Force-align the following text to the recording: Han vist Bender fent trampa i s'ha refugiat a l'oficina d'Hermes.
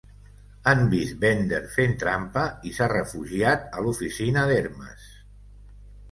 Han 0.69 0.79
vist 0.91 1.17
Bender 1.23 1.59
fent 1.73 1.91
trampa 2.03 2.45
i 2.69 2.73
s'ha 2.77 2.87
refugiat 2.93 3.67
a 3.75 3.83
l'oficina 3.89 4.47
d'Hermes. 4.53 5.05